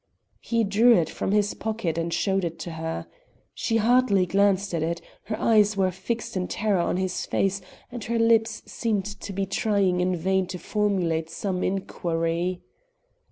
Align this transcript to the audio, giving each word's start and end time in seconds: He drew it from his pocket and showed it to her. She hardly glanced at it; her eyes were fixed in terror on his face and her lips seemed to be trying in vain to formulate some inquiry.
He 0.39 0.63
drew 0.63 0.95
it 0.95 1.11
from 1.11 1.31
his 1.31 1.53
pocket 1.53 1.95
and 1.95 2.11
showed 2.11 2.43
it 2.43 2.57
to 2.61 2.71
her. 2.71 3.05
She 3.53 3.77
hardly 3.77 4.25
glanced 4.25 4.73
at 4.73 4.81
it; 4.81 4.99
her 5.25 5.39
eyes 5.39 5.77
were 5.77 5.91
fixed 5.91 6.35
in 6.35 6.47
terror 6.47 6.79
on 6.79 6.97
his 6.97 7.27
face 7.27 7.61
and 7.91 8.03
her 8.05 8.17
lips 8.17 8.63
seemed 8.65 9.05
to 9.05 9.31
be 9.31 9.45
trying 9.45 9.99
in 10.01 10.15
vain 10.15 10.47
to 10.47 10.57
formulate 10.57 11.29
some 11.29 11.63
inquiry. 11.63 12.63